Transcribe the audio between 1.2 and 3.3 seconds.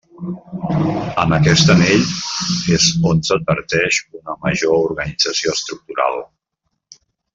En aquest anell, és on